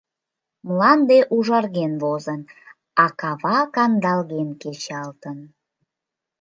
[0.67, 2.41] Мланде ужарген возын,
[3.03, 5.37] а кава кандалген кечалтын.